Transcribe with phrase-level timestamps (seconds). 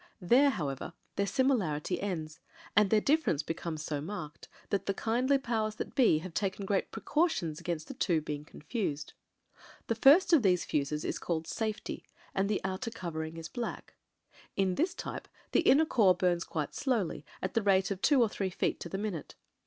[0.19, 2.39] There, however, their similarity ends;
[2.75, 6.89] and their difference beccMnes so marked that the kindly powers that be have taken great
[6.91, 9.13] precautions against the two being confused.
[9.85, 12.03] The first of these fuzes is called Safety—
[12.35, 13.93] ^and the outer covering is black.
[14.55, 18.27] In this type the inner core bums quite slowly at the rate of two or
[18.27, 19.35] three feet to the minute.